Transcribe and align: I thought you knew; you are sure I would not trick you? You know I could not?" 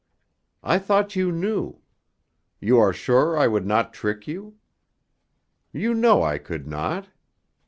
I 0.63 0.79
thought 0.79 1.15
you 1.15 1.31
knew; 1.31 1.79
you 2.59 2.79
are 2.79 2.91
sure 2.91 3.37
I 3.37 3.45
would 3.47 3.67
not 3.67 3.93
trick 3.93 4.27
you? 4.27 4.55
You 5.71 5.93
know 5.93 6.23
I 6.23 6.39
could 6.39 6.65
not?" 6.65 7.09